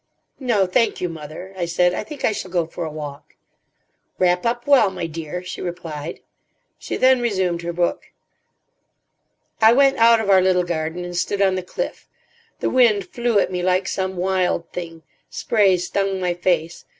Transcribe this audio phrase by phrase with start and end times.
[0.39, 1.93] "No, thank you, mother," I said.
[1.93, 3.35] "I think I shall go for a walk."
[4.17, 6.21] "Wrap up well, my dear," she replied.
[6.79, 8.11] She then resumed her book.
[9.61, 12.09] I went out of our little garden, and stood on the cliff.
[12.61, 15.03] The wind flew at me like some wild thing.
[15.29, 16.85] Spray stung my face.